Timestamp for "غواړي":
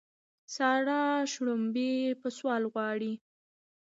2.73-3.13